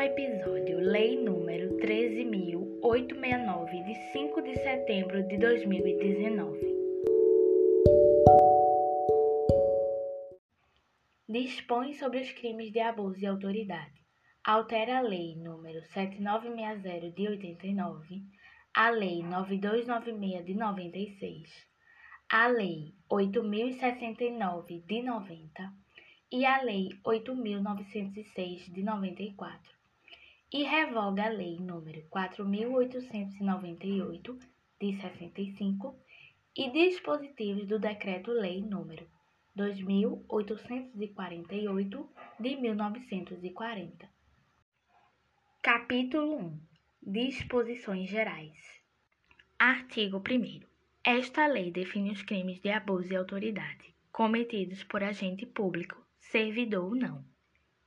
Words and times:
episódio 0.00 0.80
Lei 0.80 1.22
número 1.22 1.76
13.869, 1.76 3.84
de 3.84 3.94
5 4.12 4.40
de 4.40 4.56
setembro 4.56 5.22
de 5.28 5.36
2019. 5.36 6.58
Dispõe 11.28 11.92
sobre 11.92 12.22
os 12.22 12.32
crimes 12.32 12.72
de 12.72 12.80
abuso 12.80 13.18
de 13.18 13.26
autoridade. 13.26 14.00
Altera 14.42 14.96
a 14.98 15.02
Lei 15.02 15.36
número 15.36 15.82
7960 15.82 17.10
de 17.10 17.28
89, 17.28 18.22
a 18.74 18.88
Lei 18.88 19.22
9296 19.22 20.46
de 20.46 20.54
96, 20.54 21.68
a 22.30 22.48
Lei 22.48 22.94
8069 23.10 24.82
de 24.86 25.02
90 25.02 25.70
e 26.32 26.46
a 26.46 26.62
Lei 26.62 26.88
8.906 27.04 28.72
de 28.72 28.82
94, 28.82 29.79
e 30.52 30.64
revoga 30.64 31.26
a 31.26 31.28
Lei 31.28 31.58
nº 31.58 32.08
4.898 32.08 34.36
de 34.80 35.00
65 35.00 35.96
e 36.56 36.70
dispositivos 36.70 37.68
do 37.68 37.78
Decreto-Lei 37.78 38.60
nº 38.62 39.06
2.848 39.56 42.08
de 42.40 42.56
1940. 42.56 44.10
Capítulo 45.62 46.36
1 46.36 46.60
Disposições 47.02 48.10
Gerais. 48.10 48.58
Artigo 49.58 50.18
1 50.18 50.60
Esta 51.04 51.46
lei 51.46 51.70
define 51.70 52.10
os 52.10 52.22
crimes 52.22 52.60
de 52.60 52.70
abuso 52.70 53.08
de 53.08 53.16
autoridade 53.16 53.94
cometidos 54.10 54.82
por 54.84 55.02
agente 55.02 55.46
público 55.46 56.02
servidor 56.18 56.86
ou 56.86 56.94
não, 56.94 57.24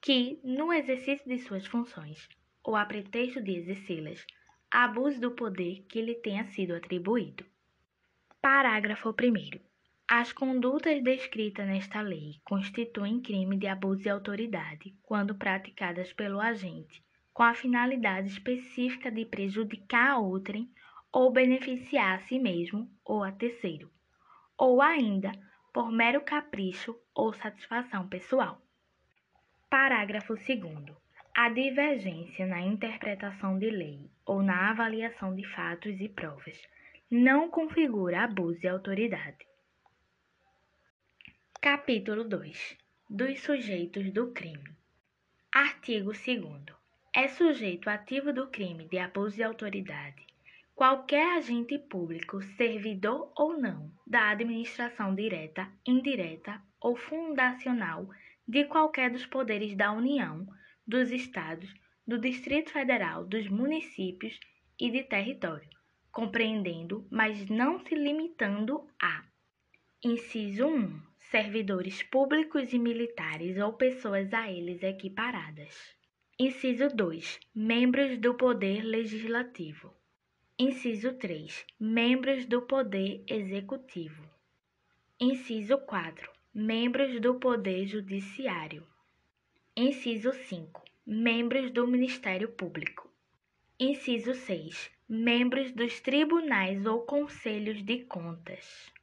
que, 0.02 0.40
no 0.44 0.72
exercício 0.72 1.28
de 1.28 1.40
suas 1.40 1.66
funções, 1.66 2.30
ou 2.64 2.76
a 2.76 2.86
pretexto 2.86 3.42
de 3.42 3.52
exercê-las, 3.58 4.26
abuse 4.72 5.20
do 5.20 5.32
poder 5.32 5.86
que 5.90 6.02
lhe 6.02 6.16
tenha 6.16 6.46
sido 6.46 6.76
atribuído. 6.76 7.46
Parágrafo 8.42 9.10
1. 9.10 9.60
As 10.08 10.34
condutas 10.34 11.02
descritas 11.02 11.66
nesta 11.68 12.02
lei 12.02 12.40
constituem 12.44 13.22
crime 13.22 13.58
de 13.58 13.68
abuso 13.68 14.02
de 14.02 14.10
autoridade 14.10 14.96
quando 15.02 15.36
praticadas 15.36 16.12
pelo 16.14 16.40
agente 16.40 17.04
com 17.34 17.42
a 17.42 17.54
finalidade 17.54 18.28
específica 18.28 19.12
de 19.12 19.26
prejudicar 19.26 20.12
a 20.12 20.18
outrem 20.20 20.72
ou 21.12 21.32
beneficiar 21.32 22.16
a 22.16 22.20
si 22.20 22.38
mesmo 22.38 22.90
ou 23.04 23.24
a 23.24 23.32
terceiro, 23.32 23.92
ou 24.58 24.82
ainda 24.82 25.32
por 25.74 25.92
mero 25.92 26.22
capricho 26.22 26.96
ou 27.14 27.34
satisfação 27.34 28.08
pessoal. 28.08 28.62
Parágrafo 29.70 30.36
2. 30.36 31.03
A 31.36 31.50
divergência 31.50 32.46
na 32.46 32.62
interpretação 32.62 33.58
de 33.58 33.70
lei 33.70 34.10
ou 34.26 34.42
na 34.42 34.70
avaliação 34.70 35.36
de 35.36 35.44
fatos 35.48 36.00
e 36.00 36.08
provas 36.08 36.62
não 37.10 37.50
configura 37.50 38.24
abuso 38.24 38.60
de 38.60 38.68
autoridade. 38.68 39.46
Capítulo 41.60 42.24
2 42.24 42.78
Dos 43.10 43.40
sujeitos 43.40 44.12
do 44.12 44.32
crime. 44.32 44.76
Artigo 45.52 46.12
2. 46.12 46.66
É 47.16 47.28
sujeito 47.28 47.90
ativo 47.90 48.32
do 48.32 48.48
crime 48.48 48.88
de 48.88 49.00
abuso 49.00 49.36
de 49.36 49.44
autoridade 49.44 50.24
qualquer 50.76 51.38
agente 51.38 51.78
público, 51.78 52.42
servidor 52.58 53.32
ou 53.36 53.58
não, 53.58 53.92
da 54.08 54.30
administração 54.30 55.14
direta, 55.14 55.72
indireta 55.86 56.62
ou 56.82 56.96
fundacional 56.96 58.10
de 58.48 58.66
qualquer 58.66 59.12
dos 59.12 59.26
poderes 59.26 59.76
da 59.78 59.92
União, 59.92 60.48
dos 60.86 61.12
Estados, 61.12 61.74
do 62.06 62.18
Distrito 62.20 62.72
Federal, 62.72 63.26
dos 63.26 63.48
municípios 63.48 64.40
e 64.80 64.92
de 64.92 65.04
território, 65.04 65.70
compreendendo, 66.12 67.08
mas 67.10 67.50
não 67.50 67.80
se 67.80 67.96
limitando 67.96 68.88
a: 69.02 69.24
inciso 70.04 70.68
1. 70.68 71.14
Servidores 71.32 72.04
públicos 72.04 72.74
e 72.74 72.78
militares 72.78 73.58
ou 73.58 73.74
pessoas 73.74 74.32
a 74.34 74.52
eles 74.52 74.84
equiparadas. 74.84 75.96
Inciso 76.40 76.90
2. 76.90 77.40
Membros 77.56 78.20
do 78.20 78.36
Poder 78.36 78.84
Legislativo. 78.84 79.96
Inciso 80.60 81.14
3. 81.14 81.66
Membros 81.80 82.46
do 82.46 82.62
Poder 82.62 83.24
Executivo. 83.28 84.24
Inciso 85.20 85.78
4. 85.80 86.30
Membros 86.54 87.20
do 87.20 87.40
Poder 87.40 87.88
Judiciário. 87.88 88.86
Inciso 89.76 90.32
5. 90.32 90.84
Membros 91.04 91.72
do 91.72 91.88
Ministério 91.88 92.48
Público. 92.48 93.12
Inciso 93.80 94.36
6. 94.36 94.92
Membros 95.10 95.72
dos 95.72 96.00
tribunais 96.00 96.86
ou 96.86 97.02
conselhos 97.02 97.82
de 97.82 98.04
contas. 98.04 98.94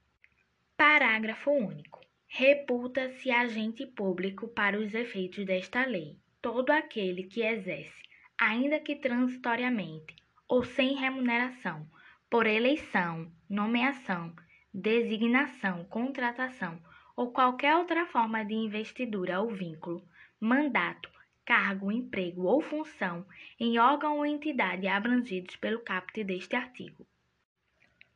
Parágrafo 0.76 1.50
único. 1.50 2.00
Reputa-se 2.28 3.32
agente 3.32 3.84
público 3.84 4.46
para 4.46 4.78
os 4.78 4.94
efeitos 4.94 5.44
desta 5.44 5.84
lei 5.84 6.16
todo 6.40 6.70
aquele 6.70 7.24
que 7.24 7.42
exerce, 7.42 8.04
ainda 8.38 8.78
que 8.78 8.94
transitoriamente, 8.94 10.14
ou 10.46 10.62
sem 10.62 10.94
remuneração, 10.94 11.84
por 12.30 12.46
eleição, 12.46 13.28
nomeação, 13.48 14.32
designação, 14.72 15.84
contratação 15.86 16.80
ou 17.16 17.32
qualquer 17.32 17.76
outra 17.76 18.06
forma 18.06 18.44
de 18.44 18.54
investidura 18.54 19.40
ou 19.40 19.50
vínculo, 19.50 20.08
mandato, 20.40 21.10
cargo, 21.44 21.92
emprego 21.92 22.44
ou 22.44 22.62
função 22.62 23.26
em 23.58 23.78
órgão 23.78 24.16
ou 24.16 24.24
entidade 24.24 24.88
abrangidos 24.88 25.54
pelo 25.56 25.80
caput 25.80 26.24
deste 26.24 26.56
artigo. 26.56 27.06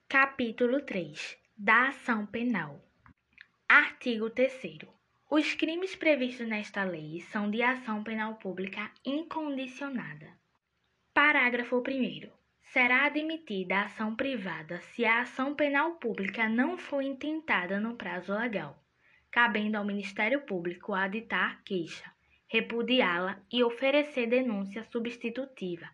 Capítulo 0.08 0.80
3 0.80 1.36
da 1.56 1.88
Ação 1.88 2.24
Penal. 2.24 2.82
Artigo 3.68 4.30
3 4.30 4.78
Os 5.30 5.54
crimes 5.54 5.94
previstos 5.94 6.48
nesta 6.48 6.82
lei 6.82 7.20
são 7.20 7.50
de 7.50 7.62
ação 7.62 8.02
penal 8.02 8.36
pública 8.36 8.90
incondicionada. 9.04 10.32
Parágrafo 11.12 11.78
1. 11.78 12.30
Será 12.72 13.04
admitida 13.04 13.76
a 13.76 13.84
ação 13.84 14.16
privada 14.16 14.80
se 14.80 15.04
a 15.04 15.20
ação 15.20 15.54
penal 15.54 15.96
pública 15.96 16.48
não 16.48 16.78
for 16.78 17.02
intentada 17.02 17.78
no 17.78 17.96
prazo 17.96 18.32
legal, 18.32 18.82
cabendo 19.30 19.76
ao 19.76 19.84
Ministério 19.84 20.40
Público 20.42 20.94
aditar 20.94 21.60
queixa, 21.64 22.13
repudiá-la 22.54 23.42
e 23.52 23.64
oferecer 23.64 24.28
denúncia 24.28 24.84
substitutiva, 24.84 25.90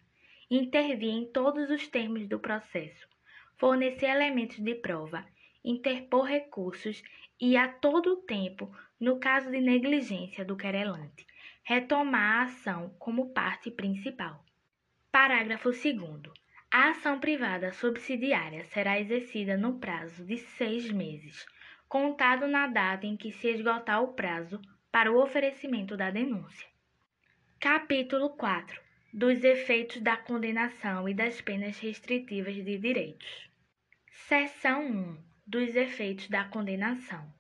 intervir 0.50 1.09
em 1.09 1.25
todos 1.25 1.71
os 1.71 1.88
termos 1.88 2.28
do 2.28 2.38
processo, 2.38 3.09
fornecer 3.56 4.10
elementos 4.10 4.59
de 4.59 4.75
prova, 4.75 5.25
interpor 5.65 6.26
recursos 6.26 7.03
e, 7.41 7.56
a 7.56 7.66
todo 7.66 8.25
tempo, 8.26 8.71
no 9.00 9.19
caso 9.19 9.50
de 9.50 9.59
negligência 9.59 10.44
do 10.44 10.54
querelante, 10.54 11.26
retomar 11.65 12.41
a 12.41 12.43
ação 12.43 12.94
como 12.98 13.32
parte 13.32 13.71
principal. 13.71 14.44
Parágrafo 15.10 15.71
2. 15.71 15.97
A 16.71 16.91
ação 16.91 17.19
privada 17.19 17.72
subsidiária 17.72 18.66
será 18.66 19.00
exercida 19.00 19.56
no 19.56 19.78
prazo 19.78 20.27
de 20.27 20.37
seis 20.37 20.91
meses, 20.91 21.47
contado 21.88 22.47
na 22.47 22.66
data 22.66 23.06
em 23.06 23.16
que 23.16 23.32
se 23.32 23.48
esgotar 23.48 24.03
o 24.03 24.12
prazo 24.12 24.60
para 24.91 25.12
o 25.12 25.23
oferecimento 25.23 25.97
da 25.97 26.11
denúncia. 26.11 26.69
Capítulo 27.61 28.31
4 28.31 28.81
dos 29.12 29.43
efeitos 29.45 30.01
da 30.01 30.17
condenação 30.17 31.09
e 31.09 31.15
das 31.15 31.41
penas 31.41 31.78
restritivas 31.78 32.55
de 32.55 32.78
direitos. 32.78 33.49
Seção 34.28 34.87
1 34.87 35.19
dos 35.47 35.75
efeitos 35.77 36.28
da 36.28 36.45
condenação. 36.45 37.33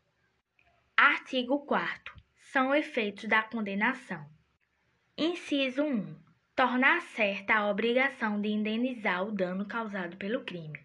Artigo 0.96 1.64
4 1.66 2.14
são 2.52 2.74
efeitos 2.74 3.24
da 3.24 3.42
condenação. 3.42 4.28
Inciso 5.16 5.82
1 5.82 6.16
tornar 6.54 7.00
certa 7.00 7.54
a 7.54 7.70
obrigação 7.70 8.40
de 8.40 8.48
indenizar 8.48 9.24
o 9.24 9.32
dano 9.32 9.64
causado 9.64 10.16
pelo 10.16 10.44
crime, 10.44 10.78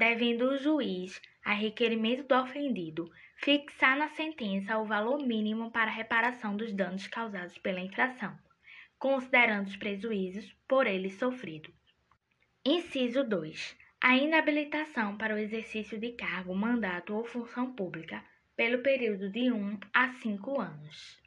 devendo 0.00 0.48
o 0.48 0.56
juiz, 0.56 1.20
a 1.44 1.52
requerimento 1.52 2.26
do 2.26 2.34
ofendido, 2.34 3.12
fixar 3.36 3.98
na 3.98 4.08
sentença 4.08 4.78
o 4.78 4.86
valor 4.86 5.18
mínimo 5.18 5.70
para 5.70 5.90
reparação 5.90 6.56
dos 6.56 6.72
danos 6.72 7.06
causados 7.06 7.58
pela 7.58 7.80
infração, 7.80 8.34
considerando 8.98 9.66
os 9.66 9.76
prejuízos 9.76 10.56
por 10.66 10.86
ele 10.86 11.10
sofridos. 11.10 11.74
Inciso 12.64 13.22
2. 13.22 13.76
A 14.00 14.16
inabilitação 14.16 15.18
para 15.18 15.34
o 15.34 15.38
exercício 15.38 15.98
de 15.98 16.12
cargo, 16.12 16.54
mandato 16.54 17.14
ou 17.14 17.22
função 17.22 17.74
pública 17.74 18.24
pelo 18.56 18.82
período 18.82 19.28
de 19.28 19.52
1 19.52 19.80
a 19.92 20.08
5 20.14 20.58
anos. 20.62 21.22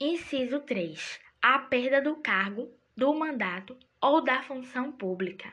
Inciso 0.00 0.60
3. 0.60 1.20
A 1.42 1.58
perda 1.58 2.00
do 2.00 2.14
cargo 2.14 2.72
do 2.96 3.12
mandato 3.12 3.76
ou 4.00 4.22
da 4.22 4.40
função 4.40 4.92
pública. 4.92 5.52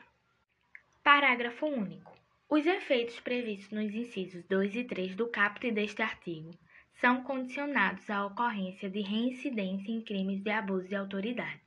Parágrafo 1.02 1.66
único. 1.66 2.21
Os 2.54 2.66
efeitos 2.66 3.18
previstos 3.18 3.70
nos 3.70 3.94
incisos 3.94 4.44
2 4.44 4.76
e 4.76 4.84
3 4.84 5.16
do 5.16 5.26
caput 5.26 5.70
deste 5.70 6.02
artigo 6.02 6.50
são 7.00 7.22
condicionados 7.22 8.10
à 8.10 8.26
ocorrência 8.26 8.90
de 8.90 9.00
reincidência 9.00 9.90
em 9.90 10.02
crimes 10.02 10.42
de 10.42 10.50
abuso 10.50 10.86
de 10.86 10.94
autoridade, 10.94 11.62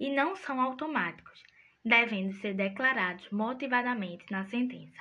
e 0.00 0.10
não 0.10 0.34
são 0.34 0.60
automáticos, 0.60 1.44
devendo 1.84 2.32
ser 2.32 2.54
declarados 2.54 3.30
motivadamente 3.30 4.26
na 4.28 4.44
sentença. 4.46 5.00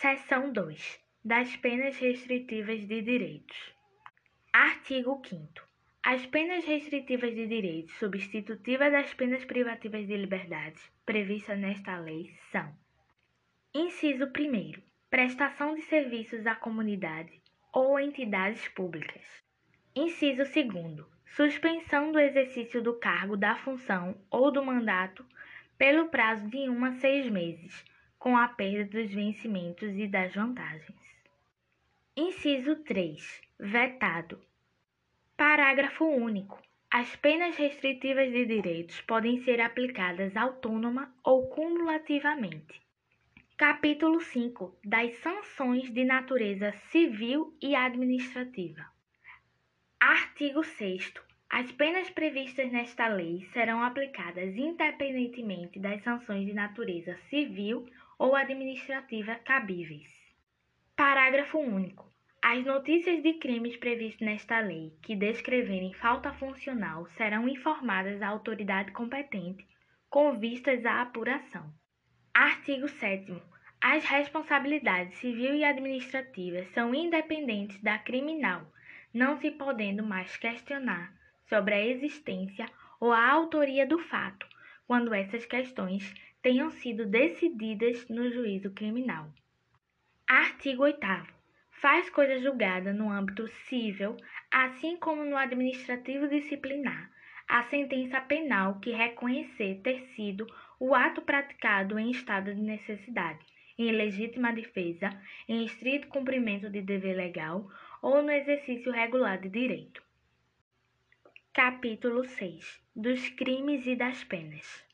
Seção 0.00 0.52
2. 0.52 1.00
Das 1.24 1.56
penas 1.56 1.98
restritivas 1.98 2.86
de 2.86 3.02
direitos. 3.02 3.74
Artigo 4.52 5.20
5 5.28 5.44
As 6.04 6.24
penas 6.24 6.64
restritivas 6.64 7.34
de 7.34 7.48
direitos 7.48 7.98
substitutivas 7.98 8.92
das 8.92 9.12
penas 9.12 9.44
privativas 9.44 10.06
de 10.06 10.16
liberdade 10.16 10.78
previstas 11.04 11.58
nesta 11.58 11.98
lei 11.98 12.32
são: 12.52 12.72
Inciso 13.74 14.24
1 14.24 14.82
prestação 15.10 15.74
de 15.74 15.82
serviços 15.82 16.46
à 16.46 16.54
comunidade 16.54 17.38
ou 17.70 18.00
entidades 18.00 18.66
públicas. 18.68 19.22
Inciso 19.94 20.42
2 20.44 21.06
suspensão 21.26 22.10
do 22.10 22.18
exercício 22.18 22.82
do 22.82 22.94
cargo, 22.94 23.36
da 23.36 23.56
função 23.56 24.18
ou 24.30 24.50
do 24.50 24.64
mandato 24.64 25.22
pelo 25.76 26.08
prazo 26.08 26.48
de 26.48 26.66
um 26.70 26.82
a 26.82 26.92
seis 26.92 27.30
meses, 27.30 27.84
com 28.18 28.38
a 28.38 28.48
perda 28.48 28.86
dos 28.86 29.12
vencimentos 29.12 29.94
e 29.98 30.06
das 30.06 30.34
vantagens. 30.34 30.98
Inciso 32.16 32.74
3. 32.84 33.42
Vetado. 33.60 34.40
Parágrafo 35.36 36.06
único. 36.06 36.58
As 36.90 37.14
penas 37.16 37.54
restritivas 37.56 38.32
de 38.32 38.46
direitos 38.46 38.98
podem 39.02 39.42
ser 39.44 39.60
aplicadas 39.60 40.34
autônoma 40.38 41.14
ou 41.22 41.48
cumulativamente. 41.48 42.87
Capítulo 43.58 44.20
5 44.20 44.78
das 44.84 45.16
sanções 45.16 45.92
de 45.92 46.04
natureza 46.04 46.70
civil 46.92 47.56
e 47.60 47.74
administrativa. 47.74 48.86
Artigo 49.98 50.62
6. 50.62 51.12
As 51.50 51.72
penas 51.72 52.08
previstas 52.08 52.70
nesta 52.70 53.08
lei 53.08 53.48
serão 53.52 53.82
aplicadas 53.82 54.56
independentemente 54.56 55.80
das 55.80 56.00
sanções 56.04 56.46
de 56.46 56.54
natureza 56.54 57.16
civil 57.28 57.84
ou 58.16 58.36
administrativa 58.36 59.34
cabíveis. 59.34 60.08
Parágrafo 60.94 61.58
único. 61.58 62.08
As 62.40 62.64
notícias 62.64 63.20
de 63.24 63.40
crimes 63.40 63.76
previstos 63.76 64.24
nesta 64.24 64.60
lei 64.60 64.96
que 65.02 65.16
descreverem 65.16 65.92
falta 65.94 66.32
funcional 66.34 67.08
serão 67.16 67.48
informadas 67.48 68.22
à 68.22 68.28
autoridade 68.28 68.92
competente 68.92 69.66
com 70.08 70.38
vistas 70.38 70.86
à 70.86 71.02
apuração. 71.02 71.76
Artigo 72.40 72.86
7. 72.86 73.36
As 73.80 74.04
responsabilidades 74.04 75.18
civil 75.18 75.56
e 75.56 75.64
administrativa 75.64 76.62
são 76.72 76.94
independentes 76.94 77.82
da 77.82 77.98
criminal, 77.98 78.64
não 79.12 79.36
se 79.40 79.50
podendo 79.50 80.04
mais 80.04 80.36
questionar 80.36 81.12
sobre 81.48 81.74
a 81.74 81.84
existência 81.84 82.70
ou 83.00 83.12
a 83.12 83.28
autoria 83.28 83.84
do 83.84 83.98
fato, 83.98 84.46
quando 84.86 85.12
essas 85.12 85.44
questões 85.46 86.14
tenham 86.40 86.70
sido 86.70 87.06
decididas 87.06 88.08
no 88.08 88.30
juízo 88.30 88.70
criminal. 88.70 89.28
Artigo 90.28 90.84
8. 90.84 91.00
Faz 91.72 92.08
coisa 92.08 92.38
julgada 92.38 92.92
no 92.92 93.10
âmbito 93.10 93.48
civil, 93.66 94.16
assim 94.48 94.96
como 94.96 95.24
no 95.24 95.36
administrativo 95.36 96.28
disciplinar, 96.28 97.10
a 97.48 97.64
sentença 97.64 98.20
penal 98.20 98.78
que 98.78 98.92
reconhecer 98.92 99.80
ter 99.82 100.02
sido 100.14 100.46
o 100.80 100.94
ato 100.94 101.22
praticado 101.22 101.98
em 101.98 102.10
estado 102.10 102.54
de 102.54 102.60
necessidade, 102.60 103.44
em 103.78 103.90
legítima 103.92 104.52
defesa, 104.52 105.10
em 105.48 105.64
estrito 105.64 106.08
cumprimento 106.08 106.68
de 106.70 106.80
dever 106.80 107.16
legal 107.16 107.70
ou 108.02 108.22
no 108.22 108.30
exercício 108.30 108.92
regular 108.92 109.38
de 109.40 109.48
direito. 109.48 110.02
Capítulo 111.52 112.24
6 112.24 112.82
dos 112.94 113.28
crimes 113.30 113.86
e 113.86 113.96
das 113.96 114.22
penas. 114.24 114.84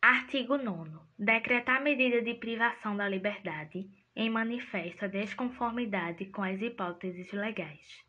Artigo 0.00 0.58
9. 0.58 0.98
Decretar 1.18 1.82
medida 1.82 2.20
de 2.20 2.34
privação 2.34 2.96
da 2.96 3.08
liberdade 3.08 3.88
em 4.14 4.30
manifesta 4.30 5.08
desconformidade 5.08 6.26
com 6.26 6.42
as 6.42 6.60
hipóteses 6.60 7.32
legais. 7.32 8.04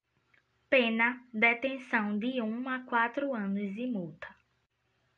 Pena: 0.70 1.22
detenção 1.34 2.20
de 2.20 2.42
1 2.42 2.70
a 2.70 2.80
4 2.80 3.34
anos 3.34 3.78
e 3.78 3.88
multa. 3.88 4.28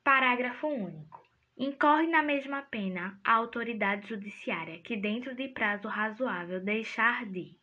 Parágrafo 0.04 0.68
único. 0.68 1.19
Incorre 1.62 2.08
na 2.08 2.24
mesma 2.24 2.62
pena 2.62 3.20
a 3.22 3.34
autoridade 3.34 4.08
judiciária 4.08 4.80
que, 4.80 4.96
dentro 4.96 5.36
de 5.36 5.50
prazo 5.50 5.90
razoável, 5.90 6.62
deixar 6.62 7.26
de: 7.26 7.54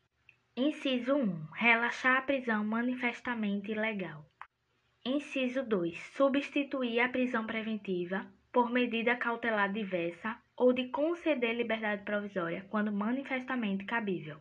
Inciso 0.54 1.14
1. 1.14 1.46
Relaxar 1.54 2.19
a 2.19 2.20
prisão 2.20 2.62
manifestamente 2.62 3.72
ilegal. 3.72 4.22
Inciso 5.02 5.62
2. 5.62 5.98
Substituir 6.14 7.00
a 7.00 7.08
prisão 7.08 7.46
preventiva 7.46 8.31
por 8.52 8.70
medida 8.70 9.16
cautelar 9.16 9.72
diversa 9.72 10.37
ou 10.54 10.75
de 10.75 10.88
conceder 10.88 11.56
liberdade 11.56 12.04
provisória 12.04 12.66
quando 12.69 12.92
manifestamente 12.92 13.87
cabível. 13.87 14.37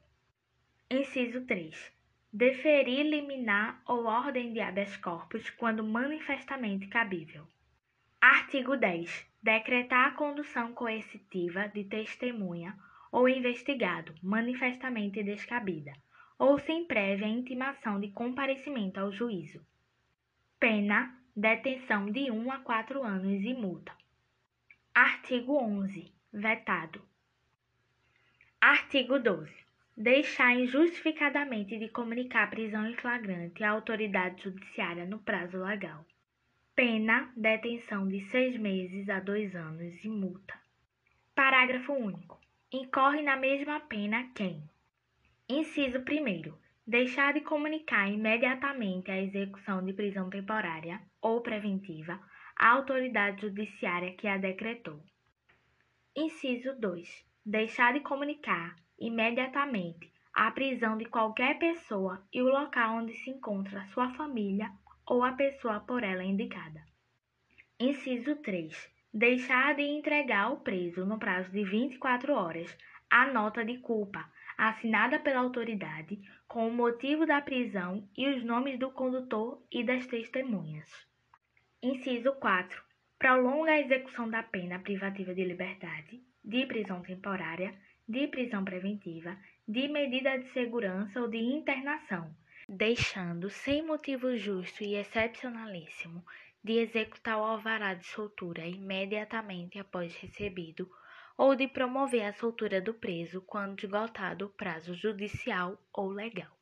Inciso 0.91 1.45
3. 1.45 1.93
Deferir 2.33 3.05
liminar 3.05 3.81
ou 3.87 4.03
ordem 4.03 4.51
de 4.51 4.59
habeas 4.59 4.97
corpus 4.97 5.49
quando 5.51 5.81
manifestamente 5.81 6.87
cabível. 6.87 7.47
Artigo 8.27 8.75
10 8.75 9.23
decretar 9.39 10.07
a 10.07 10.11
condução 10.15 10.73
coercitiva 10.73 11.67
de 11.67 11.83
testemunha 11.83 12.75
ou 13.11 13.29
investigado 13.29 14.15
manifestamente 14.19 15.21
descabida, 15.21 15.93
ou 16.39 16.57
sem 16.57 16.85
prévia 16.85 17.27
intimação 17.27 17.99
de 17.99 18.09
comparecimento 18.09 18.99
ao 18.99 19.11
juízo. 19.11 19.63
Pena: 20.59 21.15
detenção 21.35 22.07
de 22.07 22.31
1 22.31 22.51
a 22.51 22.57
4 22.61 23.03
anos 23.03 23.43
e 23.43 23.53
multa. 23.53 23.95
Artigo 24.91 25.59
11. 25.63 26.11
Vetado. 26.33 27.07
Artigo 28.59 29.19
12. 29.19 29.53
Deixar 29.95 30.55
injustificadamente 30.55 31.77
de 31.77 31.89
comunicar 31.89 32.49
prisão 32.49 32.89
em 32.89 32.95
flagrante 32.95 33.63
à 33.63 33.69
autoridade 33.69 34.41
judiciária 34.41 35.05
no 35.05 35.19
prazo 35.19 35.63
legal. 35.63 36.03
Pena: 36.75 37.31
detenção 37.37 38.05
de 38.05 38.19
seis 38.29 38.57
meses 38.57 39.07
a 39.07 39.21
dois 39.21 39.55
anos 39.55 40.03
e 40.03 40.09
multa. 40.09 40.53
Parágrafo 41.33 41.93
único. 41.93 42.37
Incorre 42.69 43.21
na 43.21 43.37
mesma 43.37 43.79
pena 43.79 44.29
quem: 44.35 44.61
Inciso 45.47 45.99
1. 45.99 46.53
Deixar 46.85 47.33
de 47.33 47.39
comunicar 47.39 48.11
imediatamente 48.11 49.09
a 49.09 49.21
execução 49.21 49.85
de 49.85 49.93
prisão 49.93 50.29
temporária 50.29 51.01
ou 51.21 51.39
preventiva 51.39 52.19
à 52.57 52.71
autoridade 52.71 53.43
judiciária 53.43 54.11
que 54.11 54.27
a 54.27 54.35
decretou. 54.35 55.01
Inciso 56.13 56.77
2. 56.77 57.25
Deixar 57.45 57.93
de 57.93 58.01
comunicar 58.01 58.75
imediatamente 58.99 60.11
a 60.33 60.51
prisão 60.51 60.97
de 60.97 61.05
qualquer 61.05 61.57
pessoa 61.57 62.21
e 62.33 62.41
o 62.41 62.49
local 62.49 62.97
onde 62.97 63.13
se 63.13 63.29
encontra 63.29 63.85
sua 63.93 64.13
família 64.15 64.69
ou 65.07 65.23
a 65.23 65.33
pessoa 65.33 65.79
por 65.81 66.03
ela 66.03 66.23
indicada. 66.23 66.83
Inciso 67.79 68.35
3. 68.37 68.89
Deixar 69.13 69.75
de 69.75 69.81
entregar 69.81 70.45
ao 70.45 70.57
preso, 70.57 71.05
no 71.05 71.19
prazo 71.19 71.51
de 71.51 71.63
24 71.63 72.33
horas, 72.33 72.77
a 73.09 73.27
nota 73.27 73.63
de 73.63 73.77
culpa 73.77 74.29
assinada 74.57 75.19
pela 75.19 75.41
autoridade 75.41 76.19
com 76.47 76.67
o 76.67 76.73
motivo 76.73 77.25
da 77.25 77.41
prisão 77.41 78.07
e 78.17 78.27
os 78.27 78.43
nomes 78.43 78.79
do 78.79 78.89
condutor 78.91 79.61
e 79.71 79.83
das 79.83 80.07
testemunhas. 80.07 80.89
Inciso 81.83 82.33
4. 82.33 82.81
Prolonga 83.19 83.71
a 83.71 83.79
execução 83.79 84.29
da 84.29 84.43
pena 84.43 84.79
privativa 84.79 85.33
de 85.33 85.43
liberdade, 85.43 86.21
de 86.43 86.65
prisão 86.65 87.01
temporária, 87.01 87.73
de 88.07 88.27
prisão 88.27 88.63
preventiva, 88.63 89.37
de 89.67 89.87
medida 89.87 90.37
de 90.37 90.51
segurança 90.51 91.19
ou 91.19 91.27
de 91.27 91.37
internação 91.37 92.33
deixando 92.67 93.49
sem 93.49 93.85
motivo 93.85 94.35
justo 94.35 94.83
e 94.83 94.95
excepcionalíssimo 94.95 96.25
de 96.63 96.79
executar 96.79 97.37
o 97.37 97.43
alvará 97.43 97.93
de 97.93 98.05
soltura 98.07 98.65
imediatamente 98.65 99.77
após 99.77 100.15
recebido 100.15 100.89
ou 101.37 101.55
de 101.55 101.67
promover 101.67 102.25
a 102.25 102.33
soltura 102.33 102.81
do 102.81 102.93
preso 102.93 103.41
quando 103.41 103.83
esgotado 103.83 104.45
o 104.45 104.49
prazo 104.49 104.95
judicial 104.95 105.79
ou 105.93 106.09
legal. 106.09 106.57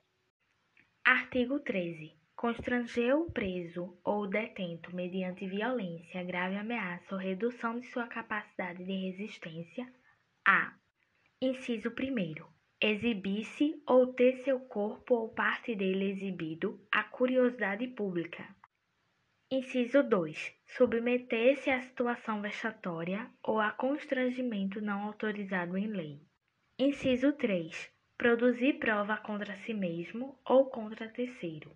Artigo 1.05 1.59
13. 1.59 2.13
Constranger 2.35 3.15
o 3.15 3.31
preso 3.31 3.97
ou 4.03 4.27
detento 4.27 4.93
mediante 4.93 5.47
violência, 5.47 6.23
grave 6.23 6.57
ameaça 6.57 7.15
ou 7.15 7.21
redução 7.21 7.79
de 7.79 7.87
sua 7.87 8.07
capacidade 8.07 8.83
de 8.83 8.91
resistência 8.91 9.87
a. 10.45 10.73
Inciso 11.41 11.89
1 11.89 12.52
exibir-se 12.83 13.81
ou 13.87 14.07
ter 14.07 14.43
seu 14.43 14.59
corpo 14.59 15.15
ou 15.15 15.29
parte 15.29 15.73
dele 15.73 16.11
exibido 16.11 16.85
à 16.91 17.01
curiosidade 17.01 17.87
pública. 17.87 18.45
Inciso 19.49 20.03
2. 20.03 20.53
Submeter-se 20.75 21.69
à 21.69 21.81
situação 21.81 22.41
vexatória 22.41 23.31
ou 23.41 23.61
a 23.61 23.71
constrangimento 23.71 24.81
não 24.81 25.03
autorizado 25.03 25.77
em 25.77 25.87
lei. 25.87 26.19
Inciso 26.77 27.31
3. 27.31 27.89
Produzir 28.17 28.73
prova 28.79 29.15
contra 29.15 29.55
si 29.59 29.73
mesmo 29.73 30.37
ou 30.45 30.65
contra 30.65 31.07
terceiro. 31.07 31.71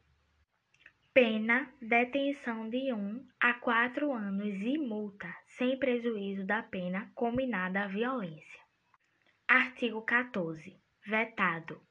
Pena, 1.14 1.74
detenção 1.82 2.70
de 2.70 2.92
um 2.92 3.26
a 3.40 3.54
quatro 3.54 4.12
anos 4.12 4.62
e 4.62 4.78
multa, 4.78 5.34
sem 5.46 5.80
prejuízo 5.80 6.46
da 6.46 6.62
pena 6.64 7.10
combinada 7.16 7.84
à 7.84 7.88
violência. 7.88 8.60
Artigo 9.48 10.02
14. 10.02 10.78
Vetado. 11.10 11.82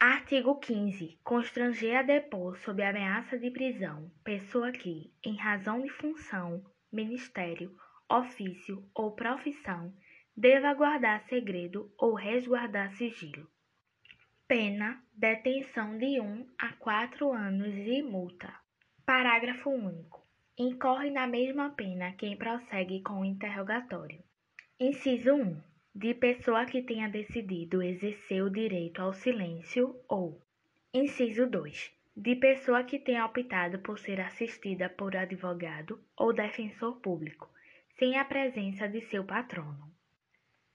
Artigo 0.00 0.58
15. 0.58 1.20
Constranger 1.22 1.98
a 1.98 2.02
depor 2.02 2.58
sob 2.58 2.82
ameaça 2.82 3.38
de 3.38 3.48
prisão 3.48 4.10
pessoa 4.24 4.72
que, 4.72 5.14
em 5.24 5.36
razão 5.36 5.80
de 5.80 5.88
função, 5.88 6.64
ministério, 6.92 7.72
ofício 8.10 8.84
ou 8.92 9.14
profissão, 9.14 9.94
deva 10.36 10.74
guardar 10.74 11.22
segredo 11.28 11.94
ou 11.96 12.14
resguardar 12.14 12.90
sigilo. 12.96 13.48
Pena: 14.48 15.00
detenção 15.14 15.96
de 15.96 16.20
1 16.20 16.44
a 16.58 16.72
4 16.72 17.32
anos 17.32 17.72
e 17.72 18.02
multa. 18.02 18.52
Parágrafo 19.06 19.70
único. 19.70 20.26
Incorre 20.58 21.10
na 21.10 21.28
mesma 21.28 21.70
pena 21.70 22.10
quem 22.14 22.36
prossegue 22.36 23.00
com 23.00 23.20
o 23.20 23.24
interrogatório. 23.24 24.24
Inciso 24.80 25.34
1 25.34 25.67
de 25.98 26.14
pessoa 26.14 26.64
que 26.64 26.80
tenha 26.80 27.08
decidido 27.08 27.82
exercer 27.82 28.40
o 28.44 28.48
direito 28.48 29.02
ao 29.02 29.12
silêncio 29.12 29.96
ou, 30.08 30.40
inciso 30.94 31.44
2, 31.50 31.92
de 32.16 32.36
pessoa 32.36 32.84
que 32.84 33.00
tenha 33.00 33.26
optado 33.26 33.80
por 33.80 33.98
ser 33.98 34.20
assistida 34.20 34.88
por 34.88 35.16
advogado 35.16 36.00
ou 36.16 36.32
defensor 36.32 37.00
público, 37.00 37.50
sem 37.98 38.16
a 38.16 38.24
presença 38.24 38.88
de 38.88 39.00
seu 39.00 39.24
patrono. 39.24 39.92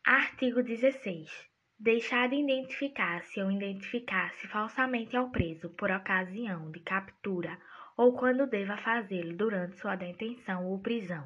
Artigo 0.06 0.62
16. 0.62 1.32
Deixar 1.80 2.28
de 2.28 2.36
identificar-se 2.36 3.42
ou 3.42 3.50
identificar-se 3.50 4.46
falsamente 4.50 5.16
ao 5.16 5.30
preso 5.30 5.70
por 5.70 5.90
ocasião 5.90 6.70
de 6.70 6.82
captura 6.82 7.58
ou 7.96 8.12
quando 8.12 8.46
deva 8.46 8.76
fazê-lo 8.76 9.38
durante 9.38 9.78
sua 9.78 9.96
detenção 9.96 10.66
ou 10.66 10.80
prisão. 10.80 11.26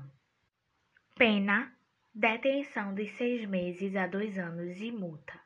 Pena 1.16 1.76
detenção 2.20 2.96
de 2.96 3.08
seis 3.10 3.48
meses 3.48 3.96
a 3.96 4.08
dois 4.08 4.40
anos 4.40 4.82
e 4.82 4.92
multa. 4.92 5.40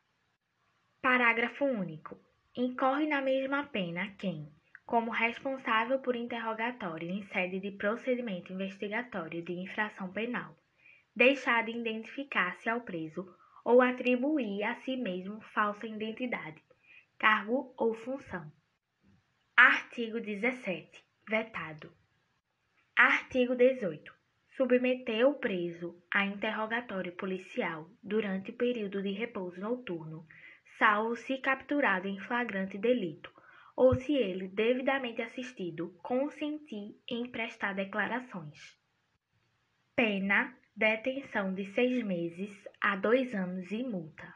Parágrafo 1.01 1.65
único. 1.65 2.17
Incorre 2.55 3.07
na 3.07 3.19
mesma 3.19 3.65
pena 3.65 4.15
quem, 4.17 4.49
como 4.85 5.11
responsável 5.11 5.99
por 5.99 6.15
interrogatório 6.15 7.09
em 7.09 7.23
sede 7.23 7.59
de 7.59 7.71
procedimento 7.71 8.53
investigatório 8.53 9.43
de 9.43 9.51
infração 9.51 10.13
penal, 10.13 10.55
deixar 11.13 11.65
de 11.65 11.71
identificar-se 11.71 12.69
ao 12.69 12.79
preso 12.79 13.27
ou 13.65 13.81
atribuir 13.81 14.63
a 14.63 14.75
si 14.75 14.95
mesmo 14.95 15.41
falsa 15.53 15.85
identidade, 15.85 16.63
cargo 17.19 17.73
ou 17.77 17.93
função. 17.93 18.49
Artigo 19.57 20.21
17. 20.21 21.03
Vetado. 21.27 21.91
Artigo 22.95 23.55
18 23.55 24.20
submeter 24.61 25.27
o 25.27 25.33
preso 25.33 25.99
a 26.11 26.23
interrogatório 26.23 27.11
policial 27.13 27.89
durante 28.03 28.51
o 28.51 28.53
período 28.53 29.01
de 29.01 29.09
repouso 29.11 29.59
noturno, 29.59 30.23
salvo 30.77 31.15
se 31.15 31.39
capturado 31.39 32.07
em 32.07 32.19
flagrante 32.19 32.77
delito, 32.77 33.33
ou 33.75 33.95
se 33.95 34.13
ele, 34.13 34.47
devidamente 34.47 35.19
assistido, 35.19 35.89
consentir 36.03 36.95
em 37.09 37.27
prestar 37.31 37.73
declarações. 37.73 38.77
Pena: 39.95 40.55
detenção 40.75 41.55
de 41.55 41.65
seis 41.73 42.03
meses 42.03 42.51
a 42.79 42.95
dois 42.95 43.33
anos 43.33 43.71
e 43.71 43.81
multa. 43.81 44.31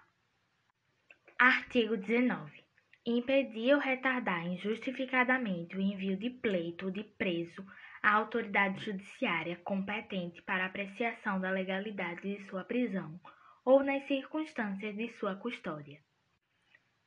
Artigo 1.37 1.95
19. 1.97 2.63
Impedir 3.05 3.75
ou 3.75 3.79
retardar 3.79 4.47
injustificadamente 4.47 5.77
o 5.77 5.79
envio 5.79 6.17
de 6.17 6.31
pleito 6.31 6.89
de 6.89 7.03
preso 7.03 7.63
a 8.05 8.13
autoridade 8.13 8.85
judiciária 8.85 9.55
competente 9.63 10.39
para 10.43 10.67
apreciação 10.67 11.41
da 11.41 11.49
legalidade 11.49 12.21
de 12.21 12.43
sua 12.43 12.63
prisão 12.63 13.19
ou 13.65 13.83
nas 13.83 14.05
circunstâncias 14.05 14.95
de 14.95 15.09
sua 15.13 15.35
custódia. 15.35 15.99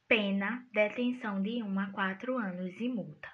Pena: 0.09 0.67
detenção 0.73 1.41
de 1.41 1.63
1 1.63 1.79
a 1.79 1.93
4 1.93 2.37
anos 2.37 2.81
e 2.81 2.89
multa. 2.89 3.29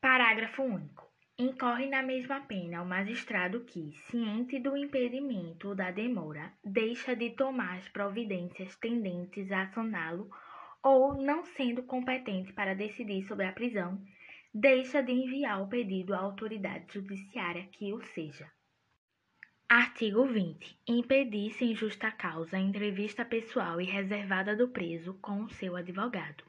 Parágrafo 0.00 0.62
único. 0.62 1.06
Incorre 1.38 1.86
na 1.86 2.02
mesma 2.02 2.40
pena 2.40 2.80
o 2.80 2.86
magistrado 2.86 3.66
que, 3.66 3.92
ciente 4.08 4.58
do 4.58 4.74
impedimento 4.74 5.68
ou 5.68 5.74
da 5.74 5.90
demora, 5.90 6.54
deixa 6.64 7.14
de 7.14 7.28
tomar 7.28 7.76
as 7.76 7.88
providências 7.90 8.74
tendentes 8.76 9.52
a 9.52 9.64
acioná-lo 9.64 10.30
ou, 10.82 11.12
não 11.12 11.44
sendo 11.44 11.82
competente 11.82 12.54
para 12.54 12.74
decidir 12.74 13.22
sobre 13.24 13.44
a 13.44 13.52
prisão, 13.52 14.02
deixa 14.54 15.02
de 15.02 15.12
enviar 15.12 15.62
o 15.62 15.68
pedido 15.68 16.14
à 16.14 16.18
autoridade 16.18 16.94
judiciária 16.94 17.66
que 17.72 17.92
o 17.92 18.02
seja. 18.02 18.50
Artigo 19.68 20.24
20. 20.24 20.80
Impedir 20.88 21.52
sem 21.52 21.74
justa 21.74 22.10
causa 22.10 22.56
a 22.56 22.60
entrevista 22.60 23.24
pessoal 23.24 23.80
e 23.80 23.84
reservada 23.84 24.56
do 24.56 24.68
preso 24.68 25.12
com 25.20 25.42
o 25.42 25.50
seu 25.50 25.76
advogado. 25.76 26.42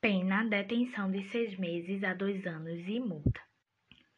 Pena: 0.00 0.44
detenção 0.44 1.10
de 1.10 1.24
seis 1.24 1.58
meses 1.58 2.04
a 2.04 2.14
dois 2.14 2.46
anos 2.46 2.86
e 2.86 3.00
multa. 3.00 3.40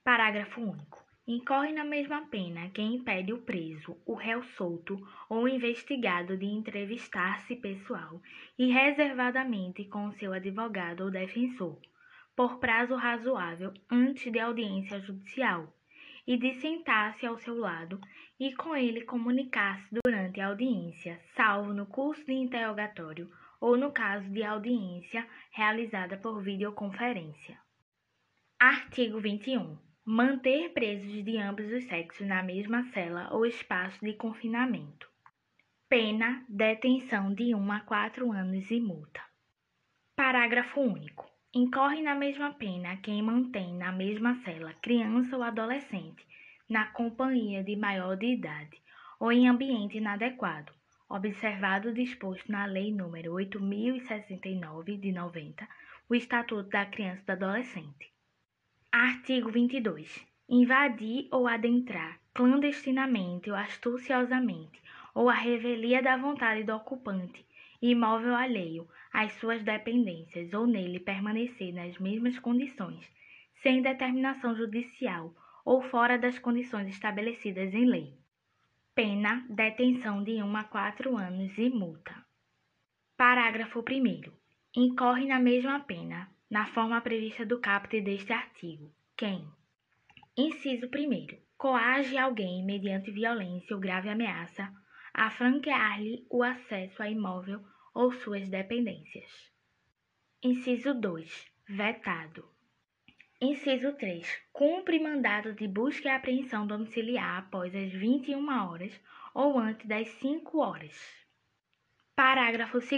Parágrafo 0.05 0.61
único. 0.61 1.03
Incorre 1.27 1.73
na 1.73 1.85
mesma 1.85 2.27
pena 2.27 2.71
quem 2.71 2.97
impede 2.97 3.33
o 3.33 3.43
preso, 3.43 3.97
o 4.07 4.15
réu 4.15 4.43
solto 4.43 4.99
ou 5.29 5.45
o 5.45 5.49
investigado 5.49 6.37
de 6.37 6.47
entrevistar-se 6.47 7.57
pessoal 7.57 8.21
e 8.59 8.71
reservadamente 8.71 9.85
com 9.85 10.07
o 10.07 10.13
seu 10.13 10.33
advogado 10.33 11.05
ou 11.05 11.11
defensor 11.11 11.79
por 12.39 12.61
prazo 12.61 12.95
razoável 12.95 13.75
antes 13.91 14.31
de 14.31 14.39
audiência 14.39 15.01
judicial, 15.01 15.75
e 16.25 16.37
de 16.37 16.55
sentar-se 16.61 17.27
ao 17.27 17.37
seu 17.37 17.59
lado 17.59 18.01
e 18.39 18.55
com 18.55 18.77
ele 18.77 19.01
comunicar-se 19.01 19.89
durante 19.91 20.41
a 20.41 20.47
audiência, 20.47 21.21
salvo 21.35 21.75
no 21.75 21.85
curso 21.85 22.25
de 22.25 22.35
interrogatório 22.35 23.29
ou 23.61 23.77
no 23.77 23.91
caso 23.91 24.31
de 24.31 24.45
audiência 24.45 25.27
realizada 25.51 26.17
por 26.17 26.41
videoconferência. 26.41 27.59
Artigo 28.57 29.19
21. 29.19 29.77
Manter 30.05 30.73
presos 30.73 31.25
de 31.25 31.39
ambos 31.39 31.67
os 31.73 31.83
sexos 31.89 32.25
na 32.25 32.41
mesma 32.41 32.85
cela 32.93 33.35
ou 33.35 33.45
espaço 33.45 33.99
de 34.05 34.13
confinamento. 34.13 35.11
Pena: 35.89 36.45
detenção 36.49 37.35
de 37.35 37.53
1 37.53 37.73
a 37.73 37.81
4 37.81 38.31
anos 38.31 38.71
e 38.71 38.81
multa. 38.81 39.21
Parágrafo 40.15 40.81
único. 40.81 41.38
Incorre 41.55 42.03
na 42.03 42.15
mesma 42.15 42.53
pena 42.53 42.99
quem 42.99 43.23
mantém 43.23 43.73
na 43.75 43.91
mesma 43.91 44.35
cela 44.45 44.75
criança 44.83 45.35
ou 45.35 45.43
adolescente 45.43 46.27
na 46.69 46.85
companhia 46.89 47.65
de 47.65 47.75
maior 47.75 48.19
de 48.19 48.27
idade 48.27 48.79
ou 49.19 49.33
em 49.33 49.49
ambiente 49.49 49.97
inadequado, 49.97 50.71
observado 51.09 51.89
o 51.89 51.95
disposto 51.95 52.53
na 52.53 52.67
Lei 52.67 52.93
nº 52.93 53.33
8069 53.33 54.99
de 54.99 55.11
90, 55.11 55.67
o 56.11 56.15
Estatuto 56.15 56.69
da 56.69 56.85
Criança 56.85 57.23
e 57.23 57.25
do 57.25 57.33
Adolescente. 57.33 58.13
Artigo 58.93 59.51
22. 59.51 60.27
Invadir 60.51 61.29
ou 61.31 61.49
adentrar 61.49 62.21
clandestinamente 62.35 63.51
ou 63.51 63.57
astuciosamente 63.57 64.83
ou 65.15 65.31
a 65.31 65.35
revelia 65.35 66.03
da 66.03 66.19
vontade 66.19 66.63
do 66.65 66.77
ocupante 66.77 67.43
imóvel 67.81 68.35
alheio 68.35 68.87
às 69.19 69.33
suas 69.33 69.65
dependências 69.65 70.53
ou 70.53 70.65
nele 70.65 71.01
permanecer 71.01 71.75
nas 71.75 71.99
mesmas 71.99 72.39
condições, 72.39 73.05
sem 73.61 73.83
determinação 73.83 74.55
judicial 74.55 75.35
ou 75.65 75.83
fora 75.83 76.17
das 76.17 76.39
condições 76.39 76.87
estabelecidas 76.87 77.75
em 77.75 77.85
lei. 77.85 78.15
Pena: 78.95 79.45
detenção 79.51 80.23
de 80.23 80.41
1 80.41 80.57
a 80.57 80.63
4 80.63 81.17
anos 81.17 81.59
e 81.59 81.69
multa. 81.69 82.15
Parágrafo 83.17 83.81
1. 83.81 84.33
Incorre 84.77 85.27
na 85.27 85.41
mesma 85.41 85.81
pena, 85.81 86.31
na 86.49 86.67
forma 86.67 87.01
prevista 87.01 87.45
do 87.45 87.59
caput 87.59 88.01
deste 88.01 88.33
artigo, 88.33 88.89
quem, 89.17 89.45
inciso 90.37 90.87
1, 90.87 91.39
coage 91.57 92.17
alguém 92.17 92.65
mediante 92.65 93.11
violência 93.11 93.75
ou 93.75 93.81
grave 93.81 94.09
ameaça 94.09 94.73
a 95.13 95.29
franquear-lhe 95.29 96.25
o 96.31 96.45
acesso 96.45 97.03
a 97.03 97.11
imóvel 97.11 97.61
ou 97.95 98.13
suas 98.13 98.49
dependências. 98.49 99.51
Inciso 100.43 100.95
2. 100.95 101.51
Vetado. 101.69 102.49
Inciso 103.41 103.93
3. 103.93 104.27
Cumpre 104.53 104.99
mandado 104.99 105.53
de 105.53 105.69
busca 105.69 106.09
e 106.09 106.11
apreensão 106.11 106.67
domiciliar 106.67 107.39
após 107.39 107.75
as 107.75 107.93
21 107.93 108.49
horas 108.49 109.01
ou 109.35 109.59
antes 109.59 109.87
das 109.87 110.09
5 110.09 110.59
horas. 110.59 111.27
Parágrafo 112.17 112.79
2. 112.79 112.93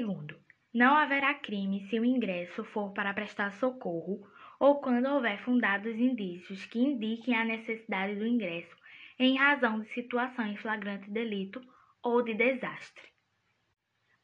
Não 0.73 0.95
haverá 0.95 1.35
crime 1.35 1.87
se 1.89 1.99
o 1.99 2.05
ingresso 2.05 2.65
for 2.65 2.93
para 2.93 3.13
prestar 3.13 3.53
socorro 3.53 4.27
ou 4.59 4.81
quando 4.81 5.07
houver 5.07 5.39
fundados 5.43 5.95
indícios 5.97 6.65
que 6.67 6.79
indiquem 6.79 7.35
a 7.35 7.45
necessidade 7.45 8.15
do 8.15 8.27
ingresso 8.27 8.77
em 9.19 9.37
razão 9.37 9.81
de 9.81 9.93
situação 9.93 10.47
em 10.47 10.57
flagrante 10.57 11.11
delito 11.11 11.61
ou 12.03 12.23
de 12.23 12.35
desastre. 12.35 13.11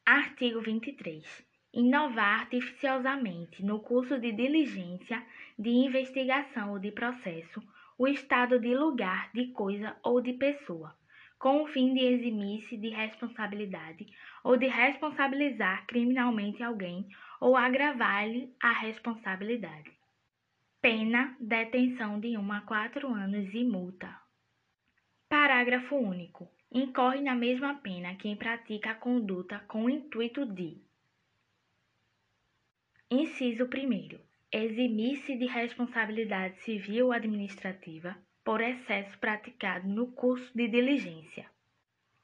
Artigo 0.09 0.61
23. 0.61 1.21
inovar 1.73 2.39
artificiosamente 2.39 3.61
no 3.61 3.81
curso 3.81 4.17
de 4.17 4.31
diligência, 4.31 5.21
de 5.59 5.69
investigação 5.69 6.71
ou 6.71 6.79
de 6.79 6.93
processo, 6.93 7.61
o 7.97 8.07
estado 8.07 8.57
de 8.57 8.73
lugar, 8.73 9.29
de 9.33 9.47
coisa 9.47 9.97
ou 10.01 10.21
de 10.21 10.31
pessoa, 10.31 10.97
com 11.37 11.61
o 11.61 11.67
fim 11.67 11.93
de 11.93 12.05
eximir-se 12.05 12.77
de 12.77 12.87
responsabilidade 12.87 14.07
ou 14.45 14.55
de 14.55 14.67
responsabilizar 14.67 15.85
criminalmente 15.85 16.63
alguém 16.63 17.05
ou 17.41 17.57
agravar-lhe 17.57 18.55
a 18.63 18.71
responsabilidade. 18.71 19.91
Pena, 20.81 21.35
detenção 21.37 22.17
de 22.17 22.37
1 22.37 22.51
a 22.53 22.61
4 22.61 23.13
anos 23.13 23.53
e 23.53 23.65
multa. 23.65 24.17
Parágrafo 25.27 25.97
único. 25.97 26.49
Incorre 26.71 27.21
na 27.21 27.33
mesma 27.33 27.75
pena 27.75 28.15
quem 28.15 28.35
pratica 28.35 28.91
a 28.91 28.95
conduta 28.95 29.59
com 29.67 29.85
o 29.85 29.89
intuito 29.89 30.45
de 30.45 30.77
Inciso 33.09 33.63
1. 33.63 34.19
Eximir-se 34.51 35.37
de 35.37 35.45
responsabilidade 35.45 36.57
civil 36.63 37.05
ou 37.05 37.11
administrativa 37.13 38.17
por 38.43 38.59
excesso 38.59 39.17
praticado 39.17 39.87
no 39.87 40.11
curso 40.11 40.51
de 40.53 40.67
diligência. 40.67 41.49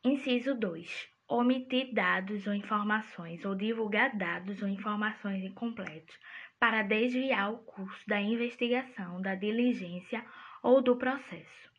Inciso 0.03 0.53
2. 0.55 1.09
Omitir 1.29 1.93
dados 1.93 2.45
ou 2.45 2.53
informações 2.53 3.45
ou 3.45 3.55
divulgar 3.55 4.13
dados 4.17 4.61
ou 4.61 4.67
informações 4.67 5.41
incompletos 5.41 6.19
para 6.59 6.83
desviar 6.83 7.53
o 7.53 7.59
curso 7.59 8.05
da 8.05 8.19
investigação, 8.19 9.21
da 9.21 9.35
diligência 9.35 10.23
ou 10.61 10.81
do 10.81 10.97
processo. 10.97 11.71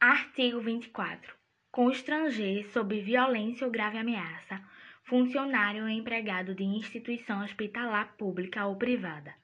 Artigo 0.00 0.60
24. 0.60 1.37
Constranger 1.70 2.66
sob 2.72 3.00
violência 3.00 3.66
ou 3.66 3.72
grave 3.72 3.98
ameaça 3.98 4.62
funcionário 5.08 5.84
ou 5.84 5.88
empregado 5.88 6.54
de 6.54 6.62
instituição 6.62 7.42
hospitalar 7.42 8.14
pública 8.18 8.66
ou 8.66 8.76
privada, 8.76 9.34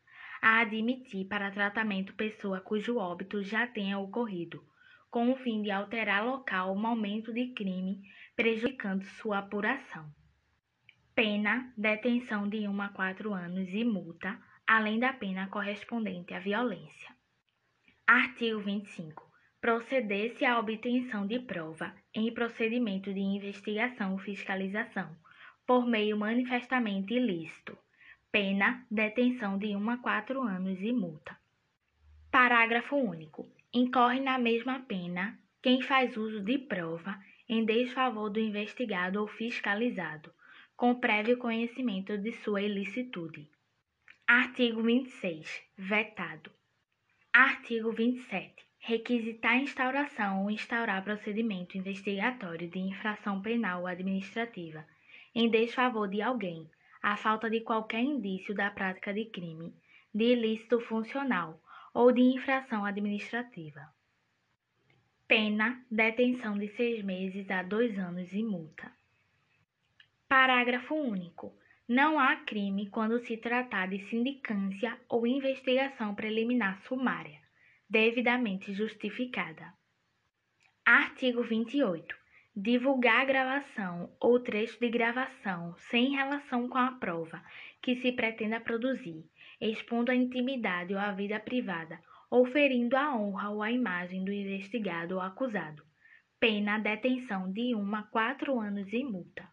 a 0.41 0.61
admitir 0.61 1.27
para 1.27 1.51
tratamento 1.51 2.15
pessoa 2.15 2.61
cujo 2.61 2.99
óbito 2.99 3.43
já 3.43 3.67
tenha 3.67 3.99
ocorrido, 3.99 4.63
com 5.11 5.33
o 5.33 5.37
fim 5.37 5.63
de 5.63 5.71
alterar 5.71 6.25
local 6.25 6.69
ou 6.69 6.77
momento 6.77 7.33
de 7.33 7.55
crime, 7.55 8.03
prejudicando 8.37 9.05
sua 9.05 9.39
apuração. 9.39 10.07
Pena, 11.15 11.73
detenção 11.79 12.47
de 12.47 12.69
1 12.69 12.83
a 12.83 12.89
4 12.91 13.33
anos 13.33 13.69
e 13.71 13.85
multa, 13.85 14.39
além 14.67 14.99
da 14.99 15.15
pena 15.15 15.49
correspondente 15.49 16.35
à 16.35 16.41
violência. 16.41 17.09
Artigo 18.07 18.61
25. 18.61 19.24
Proceder-se 19.65 20.45
à 20.45 20.59
obtenção 20.59 21.27
de 21.27 21.39
prova 21.39 21.95
em 22.13 22.31
procedimento 22.35 23.11
de 23.15 23.21
investigação 23.21 24.13
ou 24.13 24.19
fiscalização 24.19 25.17
por 25.67 25.87
meio 25.87 26.19
manifestamente 26.19 27.15
ilícito. 27.15 27.75
Pena, 28.31 28.87
detenção 28.91 29.57
de 29.57 29.75
1 29.75 29.89
a 29.89 29.97
4 29.97 30.39
anos 30.43 30.79
e 30.83 30.93
multa. 30.93 31.35
Parágrafo 32.31 32.95
único. 32.95 33.49
Incorre 33.73 34.21
na 34.21 34.37
mesma 34.37 34.81
pena 34.81 35.41
quem 35.63 35.81
faz 35.81 36.15
uso 36.15 36.43
de 36.43 36.59
prova 36.59 37.19
em 37.49 37.65
desfavor 37.65 38.29
do 38.29 38.39
investigado 38.39 39.19
ou 39.19 39.27
fiscalizado, 39.27 40.31
com 40.77 40.95
prévio 40.95 41.39
conhecimento 41.39 42.19
de 42.19 42.33
sua 42.33 42.61
ilicitude. 42.61 43.49
Artigo 44.27 44.83
26. 44.83 45.63
Vetado. 45.79 46.51
Artigo 47.33 47.93
27. 47.93 48.74
Requisitar 48.87 49.53
a 49.53 49.57
instauração 49.57 50.43
ou 50.43 50.51
instaurar 50.51 51.03
procedimento 51.03 51.79
investigatório 51.79 52.69
de 52.69 52.79
infração 52.79 53.41
penal 53.41 53.81
ou 53.81 53.87
administrativa 53.87 54.85
em 55.35 55.49
desfavor 55.49 56.07
de 56.07 56.21
alguém, 56.21 56.69
a 57.03 57.17
falta 57.17 57.49
de 57.49 57.61
qualquer 57.61 58.03
indício 58.03 58.55
da 58.55 58.71
prática 58.71 59.15
de 59.15 59.25
crime, 59.25 59.73
de 60.15 60.25
ilícito 60.25 60.81
funcional 60.81 61.59
ou 61.95 62.13
de 62.13 62.21
infração 62.21 62.85
administrativa. 62.85 63.89
Pena: 65.27 65.83
detenção 65.91 66.59
de 66.59 66.69
seis 66.77 67.03
meses 67.03 67.51
a 67.51 67.63
dois 67.63 67.99
anos 67.99 68.31
e 68.35 68.43
multa. 68.43 68.93
Parágrafo 70.29 70.95
único. 70.95 71.55
Não 71.89 72.19
há 72.19 72.37
crime 72.37 72.91
quando 72.91 73.19
se 73.21 73.39
tratar 73.39 73.89
de 73.89 74.01
sindicância 74.11 74.95
ou 75.09 75.27
investigação 75.27 76.15
preliminar 76.15 76.83
sumária, 76.83 77.44
devidamente 77.89 78.73
justificada. 78.73 79.73
Artigo 80.85 81.43
28 81.43 82.25
divulgar 82.57 83.23
a 83.23 83.25
gravação 83.25 84.15
ou 84.21 84.39
trecho 84.39 84.79
de 84.79 84.89
gravação 84.89 85.75
sem 85.77 86.15
relação 86.15 86.69
com 86.69 86.79
a 86.79 86.93
prova 86.93 87.43
que 87.83 87.97
se 87.97 88.13
pretenda 88.13 88.61
produzir, 88.61 89.25
expondo 89.61 90.13
a 90.13 90.15
intimidade 90.15 90.95
ou 90.95 91.01
a 91.01 91.11
vida 91.11 91.41
privada, 91.41 92.01
ou 92.31 92.47
ferindo 92.47 92.97
a 92.97 93.15
honra 93.17 93.51
ou 93.51 93.63
a 93.63 93.73
imagem 93.73 94.25
do 94.25 94.33
investigado 94.33 95.17
ou 95.17 95.21
acusado. 95.21 95.83
Pena 96.39 96.79
detenção 96.79 97.51
de 97.51 97.75
1 97.75 97.95
a 97.95 98.03
4 98.05 98.59
anos 98.61 98.93
e 98.93 99.03
multa. 99.03 99.49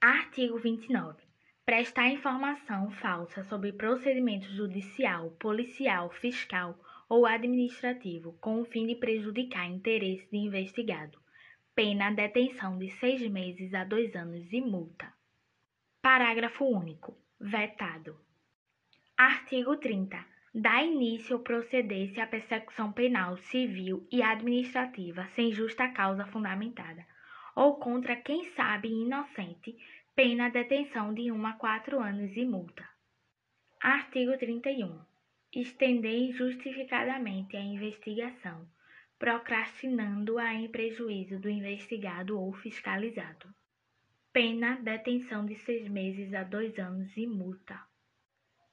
Artigo 0.00 0.58
29. 0.58 1.22
Prestar 1.64 2.08
informação 2.08 2.90
falsa 2.90 3.44
sobre 3.44 3.72
procedimento 3.72 4.46
judicial, 4.54 5.30
policial, 5.32 6.10
fiscal 6.10 6.78
ou 7.08 7.26
administrativo 7.26 8.32
com 8.40 8.60
o 8.60 8.64
fim 8.64 8.86
de 8.86 8.94
prejudicar 8.94 9.66
interesse 9.66 10.28
de 10.30 10.38
investigado 10.38 11.18
pena 11.78 12.10
detenção 12.10 12.76
de 12.76 12.90
seis 12.90 13.22
meses 13.30 13.72
a 13.72 13.84
dois 13.84 14.12
anos 14.16 14.52
e 14.52 14.60
multa. 14.60 15.14
Parágrafo 16.02 16.64
único. 16.64 17.16
Vetado. 17.40 18.18
Artigo 19.16 19.76
30. 19.76 20.26
Dá 20.52 20.82
início 20.82 21.36
ou 21.36 21.42
proceder-se 21.44 22.20
à 22.20 22.26
persecução 22.26 22.90
penal, 22.90 23.36
civil 23.36 24.04
e 24.10 24.20
administrativa 24.20 25.28
sem 25.36 25.52
justa 25.52 25.86
causa 25.90 26.26
fundamentada, 26.26 27.06
ou 27.54 27.76
contra 27.76 28.16
quem 28.16 28.46
sabe 28.56 28.88
inocente, 28.88 29.76
pena 30.16 30.48
detenção 30.48 31.14
de 31.14 31.30
1 31.30 31.46
a 31.46 31.52
4 31.52 32.00
anos 32.00 32.36
e 32.36 32.44
multa. 32.44 32.84
Artigo 33.80 34.36
31. 34.36 35.07
Estender 35.52 36.14
injustificadamente 36.14 37.56
a 37.56 37.60
investigação 37.60 38.68
procrastinando-a 39.18 40.54
em 40.54 40.68
prejuízo 40.68 41.40
do 41.40 41.50
investigado 41.50 42.40
ou 42.40 42.52
fiscalizado. 42.52 43.52
Pena 44.32 44.76
detenção 44.76 45.44
de 45.44 45.56
seis 45.56 45.88
meses 45.88 46.32
a 46.32 46.44
dois 46.44 46.78
anos 46.78 47.16
e 47.16 47.26
multa. 47.26 47.80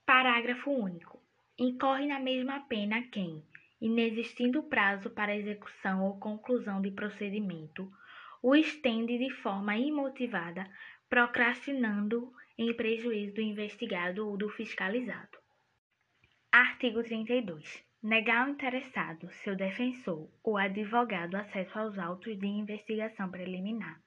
Parágrafo 0.06 0.70
único. 0.70 1.20
Incorre 1.58 2.06
na 2.06 2.20
mesma 2.20 2.60
pena 2.68 3.02
quem, 3.08 3.44
inexistindo 3.82 4.62
prazo 4.62 5.10
para 5.10 5.36
execução 5.36 6.04
ou 6.04 6.20
conclusão 6.20 6.80
de 6.82 6.92
procedimento, 6.92 7.90
o 8.44 8.56
estende 8.56 9.18
de 9.18 9.32
forma 9.36 9.76
imotivada, 9.78 10.70
procrastinando 11.10 12.32
em 12.58 12.72
prejuízo 12.76 13.36
do 13.36 13.42
investigado 13.42 14.28
ou 14.28 14.38
do 14.38 14.50
fiscalizado. 14.50 15.45
Artigo 16.58 17.04
32 17.04 17.84
negar 18.02 18.44
ao 18.44 18.50
interessado, 18.50 19.30
seu 19.44 19.58
defensor 19.58 20.30
ou 20.42 20.58
advogado 20.58 21.36
acesso 21.36 21.78
aos 21.78 22.00
autos 22.00 22.40
de 22.40 22.48
investigação 22.48 23.30
preliminar, 23.30 24.00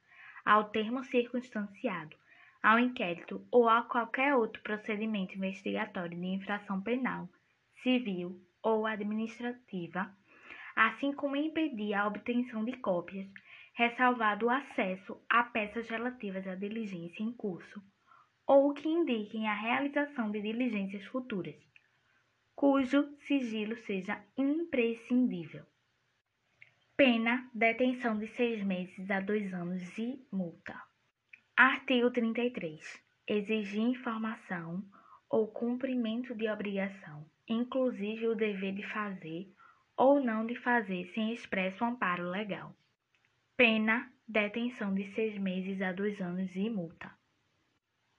ao 0.47 0.71
termo 0.71 1.05
circunstanciado, 1.05 2.17
ao 2.63 2.79
inquérito 2.79 3.47
ou 3.53 3.69
a 3.69 3.83
qualquer 3.83 4.35
outro 4.35 4.63
procedimento 4.63 5.37
investigatório 5.37 6.19
de 6.19 6.27
infração 6.27 6.81
penal, 6.81 7.29
civil 7.83 8.41
ou 8.63 8.87
administrativa, 8.87 10.11
assim 10.75 11.13
como 11.13 11.37
impedir 11.37 11.93
a 11.93 12.07
obtenção 12.07 12.65
de 12.65 12.73
cópias, 12.79 13.27
ressalvado 13.75 14.47
o 14.47 14.51
acesso 14.51 15.23
a 15.29 15.43
peças 15.43 15.87
relativas 15.91 16.47
à 16.47 16.55
diligência 16.55 17.23
em 17.23 17.31
curso, 17.31 17.79
ou 18.47 18.73
que 18.73 18.89
indiquem 18.89 19.47
a 19.47 19.53
realização 19.53 20.31
de 20.31 20.41
diligências 20.41 21.05
futuras 21.09 21.68
cujo 22.59 23.15
sigilo 23.21 23.77
seja 23.87 24.21
imprescindível. 24.37 25.65
Pena: 26.97 27.49
detenção 27.55 28.19
de 28.19 28.27
seis 28.27 28.65
meses 28.65 29.09
a 29.13 29.21
dois 29.21 29.55
anos 29.55 29.97
e 29.97 30.21
multa. 30.33 30.75
Artigo 31.57 32.11
33. 32.11 33.01
Exigir 33.29 33.83
informação 33.83 34.85
ou 35.31 35.47
cumprimento 35.47 36.35
de 36.35 36.49
obrigação, 36.49 37.25
inclusive 37.47 38.27
o 38.27 38.35
dever 38.35 38.75
de 38.75 38.83
fazer 38.89 39.49
ou 39.97 40.21
não 40.21 40.45
de 40.45 40.57
fazer 40.57 41.07
sem 41.15 41.33
expresso 41.33 41.85
amparo 41.85 42.29
legal. 42.29 42.75
Pena: 43.57 44.13
detenção 44.27 44.93
de 44.93 45.05
seis 45.15 45.39
meses 45.39 45.81
a 45.81 45.93
dois 45.93 46.21
anos 46.21 46.51
e 46.57 46.69
multa. 46.69 47.09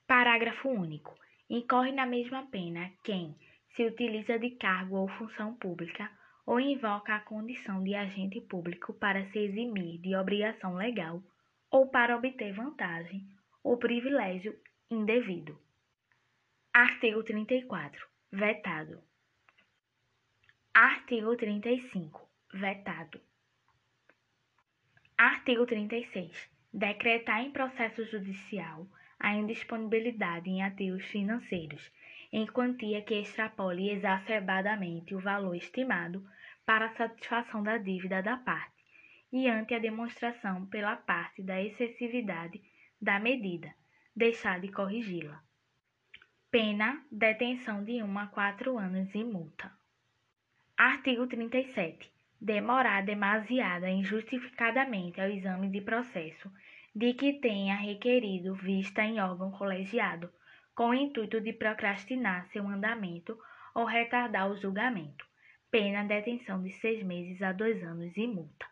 Parágrafo 0.08 0.70
único. 0.70 1.14
Incorre 1.50 1.92
na 1.92 2.06
mesma 2.06 2.46
pena 2.46 2.90
quem 3.04 3.36
se 3.76 3.86
utiliza 3.86 4.38
de 4.40 4.52
cargo 4.52 4.98
ou 4.98 5.08
função 5.08 5.56
pública 5.56 6.10
ou 6.46 6.60
invoca 6.60 7.16
a 7.16 7.20
condição 7.20 7.84
de 7.84 7.94
agente 7.94 8.42
público 8.42 8.94
para 8.94 9.26
se 9.26 9.40
eximir 9.40 10.00
de 10.00 10.16
obrigação 10.16 10.76
legal 10.76 11.22
ou 11.70 11.88
para 11.90 12.18
obter 12.18 12.54
vantagem 12.54 13.28
ou 13.64 13.78
privilégio 13.78 14.58
indevido. 14.90 15.60
Artigo 16.74 17.24
34. 17.24 18.08
Vetado. 18.32 19.04
Artigo 20.74 21.36
35. 21.36 22.28
Vetado. 22.54 23.22
Artigo 25.18 25.66
36. 25.66 26.50
Decretar 26.74 27.42
em 27.42 27.52
processo 27.52 28.06
judicial 28.06 28.88
a 29.20 29.34
indisponibilidade 29.34 30.50
em 30.50 30.64
ativos 30.64 31.04
financeiros 31.06 31.92
em 32.32 32.46
quantia 32.46 33.02
que 33.02 33.16
extrapole 33.16 33.90
exacerbadamente 33.90 35.16
o 35.16 35.20
valor 35.20 35.56
estimado 35.56 36.24
para 36.66 36.86
a 36.86 36.96
satisfação 36.96 37.64
da 37.64 37.78
dívida 37.78 38.22
da 38.22 38.38
parte 38.38 38.80
e 39.32 39.48
ante 39.48 39.74
a 39.74 39.80
demonstração 39.80 40.66
pela 40.68 40.96
parte 40.96 41.42
da 41.42 41.62
excessividade 41.62 42.62
da 43.02 43.20
medida, 43.20 43.74
deixar 44.16 44.60
de 44.60 44.72
corrigi-la. 44.72 45.42
Pena, 46.52 47.06
detenção 47.12 47.84
de 47.84 48.02
1 48.02 48.20
a 48.20 48.28
4 48.28 48.78
anos 48.78 49.14
e 49.14 49.24
multa. 49.24 49.72
Artigo 50.76 51.28
37. 51.28 52.12
Demorar 52.42 53.04
demasiada 53.04 53.90
injustificadamente 53.90 55.22
ao 55.22 55.30
exame 55.30 55.70
de 55.70 55.82
processo 55.82 56.52
de 56.96 57.14
que 57.14 57.34
tenha 57.34 57.76
requerido 57.76 58.56
vista 58.56 59.04
em 59.04 59.20
órgão 59.20 59.52
colegiado, 59.52 60.32
com 60.80 60.92
o 60.92 60.94
intuito 60.94 61.42
de 61.42 61.52
procrastinar 61.52 62.48
seu 62.54 62.66
andamento 62.66 63.38
ou 63.76 63.84
retardar 63.84 64.50
o 64.50 64.56
julgamento. 64.56 65.28
Pena 65.70 66.06
detenção 66.06 66.64
de 66.64 66.72
seis 66.72 67.04
meses 67.04 67.42
a 67.42 67.52
dois 67.52 67.84
anos 67.84 68.16
e 68.16 68.26
multa. 68.26 68.66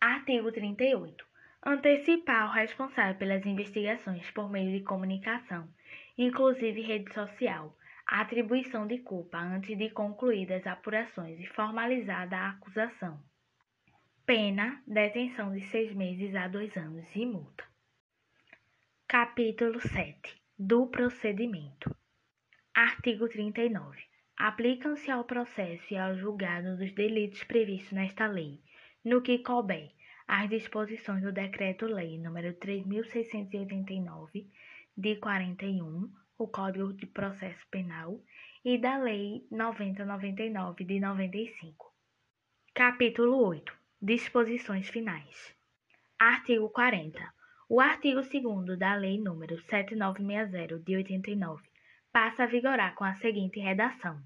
Artigo 0.00 0.50
38. 0.50 1.24
Antecipar 1.64 2.48
o 2.48 2.52
responsável 2.52 3.14
pelas 3.14 3.46
investigações 3.46 4.28
por 4.32 4.50
meio 4.50 4.76
de 4.76 4.84
comunicação, 4.84 5.68
inclusive 6.18 6.80
rede 6.80 7.14
social, 7.14 7.78
atribuição 8.04 8.84
de 8.84 8.98
culpa 8.98 9.38
antes 9.38 9.78
de 9.78 9.90
concluídas 9.90 10.66
apurações 10.66 11.38
e 11.38 11.46
formalizada 11.46 12.36
a 12.36 12.50
acusação. 12.50 13.22
Pena, 14.26 14.82
detenção 14.84 15.52
de 15.52 15.60
seis 15.60 15.94
meses 15.94 16.34
a 16.34 16.48
dois 16.48 16.76
anos 16.76 17.06
e 17.14 17.24
multa. 17.24 17.62
Capítulo 19.06 19.80
7 19.80 20.43
do 20.58 20.86
procedimento. 20.86 21.94
Artigo 22.72 23.28
39. 23.28 24.00
Aplicam-se 24.36 25.10
ao 25.10 25.24
processo 25.24 25.92
e 25.92 25.96
ao 25.96 26.16
julgado 26.16 26.76
dos 26.76 26.92
delitos 26.92 27.42
previstos 27.42 27.90
nesta 27.90 28.28
lei, 28.28 28.60
no 29.04 29.20
que 29.20 29.40
couber, 29.40 29.90
as 30.28 30.48
disposições 30.48 31.22
do 31.22 31.32
Decreto-Lei 31.32 32.18
nº 32.18 32.56
3.689, 32.58 34.46
de 34.96 35.16
41, 35.16 36.12
o 36.38 36.46
Código 36.46 36.92
de 36.92 37.06
Processo 37.06 37.66
Penal, 37.68 38.20
e 38.64 38.78
da 38.78 38.96
Lei 38.96 39.44
9099, 39.50 40.84
de 40.84 41.00
95. 41.00 41.92
Capítulo 42.72 43.44
8. 43.44 43.76
Disposições 44.00 44.88
finais. 44.88 45.52
Artigo 46.16 46.70
40. 46.70 47.33
O 47.66 47.80
artigo 47.80 48.20
2 48.20 48.78
da 48.78 48.94
Lei 48.94 49.16
nº 49.16 49.58
7960, 49.58 50.78
de 50.80 50.96
89, 50.96 51.62
passa 52.12 52.42
a 52.42 52.46
vigorar 52.46 52.94
com 52.94 53.04
a 53.04 53.14
seguinte 53.14 53.58
redação. 53.58 54.20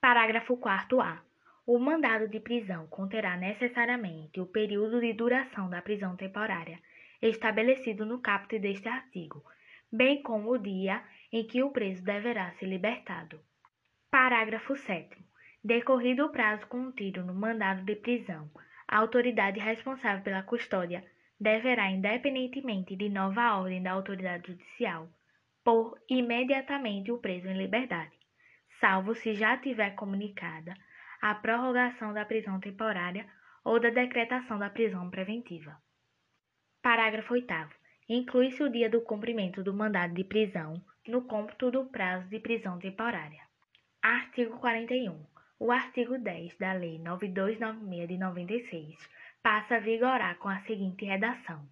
Parágrafo 0.00 0.56
4a. 0.56 1.18
O 1.66 1.76
mandado 1.78 2.28
de 2.28 2.38
prisão 2.38 2.86
conterá 2.86 3.36
necessariamente 3.36 4.40
o 4.40 4.46
período 4.46 5.00
de 5.00 5.12
duração 5.12 5.68
da 5.68 5.82
prisão 5.82 6.14
temporária 6.14 6.78
estabelecido 7.20 8.06
no 8.06 8.20
caput 8.20 8.56
deste 8.60 8.88
artigo, 8.88 9.44
bem 9.90 10.22
como 10.22 10.50
o 10.52 10.58
dia 10.58 11.02
em 11.32 11.44
que 11.44 11.64
o 11.64 11.70
preso 11.70 12.04
deverá 12.04 12.52
ser 12.52 12.66
libertado. 12.66 13.40
Parágrafo 14.08 14.76
7. 14.76 15.16
Decorrido 15.64 16.26
o 16.26 16.30
prazo 16.30 16.66
contido 16.68 17.24
no 17.24 17.34
mandado 17.34 17.84
de 17.84 17.96
prisão, 17.96 18.48
a 18.86 18.98
autoridade 18.98 19.58
responsável 19.58 20.22
pela 20.22 20.42
custódia 20.44 21.04
deverá, 21.42 21.90
independentemente 21.90 22.94
de 22.94 23.08
nova 23.08 23.56
ordem 23.56 23.82
da 23.82 23.92
autoridade 23.92 24.46
judicial, 24.46 25.08
pôr 25.64 25.98
imediatamente 26.08 27.10
o 27.10 27.18
preso 27.18 27.48
em 27.48 27.58
liberdade, 27.58 28.12
salvo 28.80 29.14
se 29.14 29.34
já 29.34 29.56
tiver 29.56 29.90
comunicada 29.96 30.74
a 31.20 31.34
prorrogação 31.34 32.12
da 32.12 32.24
prisão 32.24 32.60
temporária 32.60 33.26
ou 33.64 33.80
da 33.80 33.90
decretação 33.90 34.58
da 34.58 34.70
prisão 34.70 35.10
preventiva. 35.10 35.76
Parágrafo 36.80 37.34
8. 37.34 37.46
Inclui-se 38.08 38.62
o 38.62 38.70
dia 38.70 38.88
do 38.88 39.00
cumprimento 39.00 39.62
do 39.62 39.74
mandado 39.74 40.14
de 40.14 40.24
prisão 40.24 40.80
no 41.06 41.22
cômputo 41.22 41.70
do 41.70 41.86
prazo 41.86 42.28
de 42.28 42.38
prisão 42.38 42.78
temporária. 42.78 43.40
Artigo 44.00 44.58
41. 44.58 45.24
O 45.58 45.70
artigo 45.70 46.18
10 46.18 46.56
da 46.58 46.72
Lei 46.72 46.98
9296 46.98 48.08
de 48.08 48.18
96 48.18 49.21
passa 49.42 49.76
a 49.76 49.80
vigorar 49.80 50.38
com 50.38 50.48
a 50.48 50.60
seguinte 50.60 51.04
redação: 51.04 51.68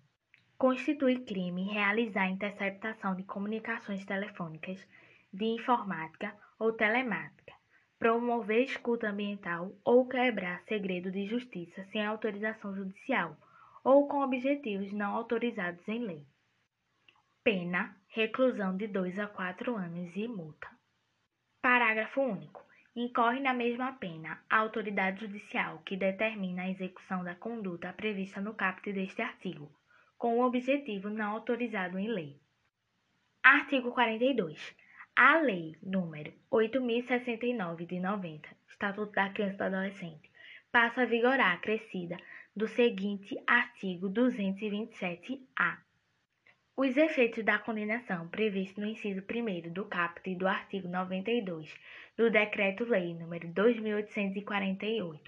Constitui 0.58 1.24
crime 1.24 1.72
realizar 1.72 2.28
interceptação 2.28 3.14
de 3.14 3.24
comunicações 3.24 4.04
telefônicas, 4.04 4.86
de 5.32 5.44
informática 5.44 6.36
ou 6.58 6.72
telemática 6.72 7.60
promover 8.00 8.62
escuta 8.62 9.10
ambiental 9.10 9.78
ou 9.84 10.08
quebrar 10.08 10.62
segredo 10.62 11.12
de 11.12 11.26
justiça 11.26 11.84
sem 11.92 12.04
autorização 12.04 12.74
judicial 12.74 13.36
ou 13.84 14.08
com 14.08 14.22
objetivos 14.22 14.90
não 14.90 15.14
autorizados 15.14 15.86
em 15.86 15.98
lei. 15.98 16.26
Pena: 17.44 17.94
reclusão 18.08 18.74
de 18.74 18.86
2 18.86 19.18
a 19.18 19.26
4 19.26 19.76
anos 19.76 20.16
e 20.16 20.26
multa. 20.26 20.66
Parágrafo 21.60 22.22
único. 22.22 22.64
Incorre 23.02 23.40
na 23.40 23.54
mesma 23.54 23.92
pena 23.92 24.44
a 24.50 24.58
autoridade 24.58 25.22
judicial 25.22 25.80
que 25.86 25.96
determina 25.96 26.64
a 26.64 26.68
execução 26.68 27.24
da 27.24 27.34
conduta 27.34 27.94
prevista 27.94 28.42
no 28.42 28.52
caput 28.52 28.92
deste 28.92 29.22
artigo, 29.22 29.72
com 30.18 30.38
o 30.38 30.44
objetivo 30.44 31.08
não 31.08 31.30
autorizado 31.30 31.98
em 31.98 32.08
lei. 32.08 32.38
Artigo 33.42 33.90
42. 33.92 34.76
A 35.16 35.38
Lei 35.38 35.78
nº 35.82 36.30
8.069 36.52 37.86
de 37.86 37.98
90, 37.98 38.50
Estatuto 38.68 39.12
da 39.12 39.30
Criança 39.30 39.54
e 39.54 39.56
do 39.56 39.64
Adolescente, 39.64 40.30
passa 40.70 41.00
a 41.00 41.06
vigorar 41.06 41.54
acrescida 41.54 42.18
do 42.54 42.68
seguinte 42.68 43.34
artigo 43.46 44.10
227-A. 44.10 45.78
Os 46.82 46.96
efeitos 46.96 47.44
da 47.44 47.58
condenação 47.58 48.26
previstos 48.28 48.78
no 48.78 48.86
inciso 48.86 49.20
1 49.20 49.70
do 49.70 49.84
caput 49.84 50.34
do 50.34 50.48
artigo 50.48 50.88
92 50.88 51.78
do 52.16 52.30
Decreto-Lei 52.30 53.12
nº 53.12 53.52
2.848 53.52 55.20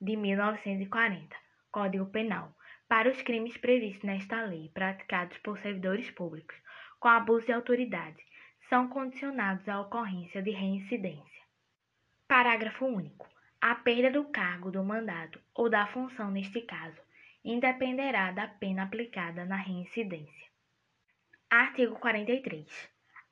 de 0.00 0.16
1940, 0.16 1.36
Código 1.72 2.06
Penal, 2.06 2.56
para 2.86 3.10
os 3.10 3.20
crimes 3.22 3.56
previstos 3.56 4.04
nesta 4.04 4.44
lei 4.44 4.70
praticados 4.72 5.36
por 5.38 5.58
servidores 5.58 6.08
públicos 6.12 6.56
com 7.00 7.08
abuso 7.08 7.46
de 7.46 7.52
autoridade 7.52 8.22
são 8.68 8.86
condicionados 8.86 9.68
à 9.68 9.80
ocorrência 9.80 10.40
de 10.40 10.52
reincidência. 10.52 11.42
Parágrafo 12.28 12.86
único. 12.86 13.28
A 13.60 13.74
perda 13.74 14.12
do 14.12 14.26
cargo 14.26 14.70
do 14.70 14.84
mandado 14.84 15.40
ou 15.56 15.68
da 15.68 15.88
função 15.88 16.30
neste 16.30 16.60
caso 16.60 17.00
independerá 17.44 18.30
da 18.30 18.46
pena 18.46 18.84
aplicada 18.84 19.44
na 19.44 19.56
reincidência. 19.56 20.53
Artigo 21.56 21.94
43. 22.00 22.66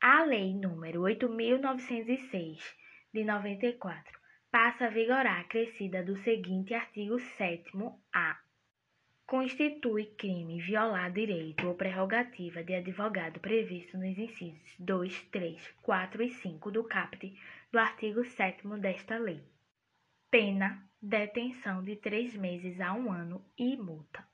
A 0.01 0.23
Lei 0.23 0.53
nº 0.55 0.77
8.906, 0.79 2.63
de 3.13 3.25
94, 3.25 4.17
passa 4.49 4.87
a 4.87 4.91
vigorar 4.91 5.41
acrescida 5.41 6.05
do 6.05 6.17
seguinte 6.19 6.73
artigo 6.73 7.17
7º-A 7.17 8.39
constitui 9.27 10.15
crime 10.15 10.61
violar 10.61 11.11
direito 11.11 11.67
ou 11.67 11.75
prerrogativa 11.75 12.63
de 12.63 12.75
advogado 12.75 13.41
previsto 13.41 13.99
nos 13.99 14.17
incisos 14.17 14.77
2, 14.79 15.23
3, 15.33 15.75
4 15.83 16.23
e 16.23 16.31
5 16.31 16.71
do 16.71 16.85
caput 16.85 17.35
do 17.73 17.79
artigo 17.79 18.23
7 18.25 18.69
desta 18.79 19.19
lei. 19.19 19.43
Pena, 20.31 20.87
detenção 21.01 21.83
de 21.83 21.97
três 21.97 22.37
meses 22.37 22.79
a 22.81 22.93
um 22.93 23.11
ano 23.11 23.45
e 23.59 23.77
multa. 23.77 24.25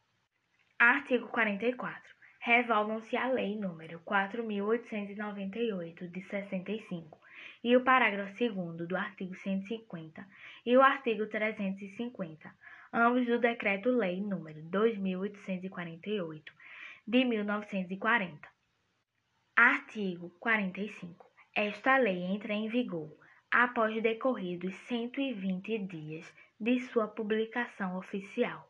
Artigo 0.79 1.29
44. 1.29 2.18
Revogam-se 2.49 3.13
a 3.15 3.29
Lei 3.29 3.59
nº 3.59 4.01
4.898, 4.07 6.11
de 6.11 6.23
65, 6.23 7.21
e 7.63 7.77
o 7.77 7.85
parágrafo 7.85 8.39
2 8.39 8.89
do 8.89 8.97
artigo 8.97 9.35
150 9.35 10.27
e 10.65 10.75
o 10.75 10.81
artigo 10.81 11.27
350 11.27 12.51
ambos 12.91 13.27
do 13.27 13.39
Decreto-Lei 13.39 14.23
nº 14.23 14.63
2848 14.63 16.53
de 17.07 17.25
1940. 17.27 18.49
Artigo 19.55 20.31
45. 20.41 21.31
Esta 21.55 21.99
lei 21.99 22.23
entra 22.35 22.55
em 22.55 22.67
vigor 22.67 23.15
após 23.51 24.03
decorridos 24.03 24.75
120 24.75 25.79
dias 25.81 26.35
de 26.59 26.81
sua 26.81 27.09
publicação 27.09 27.99
oficial. 27.99 28.68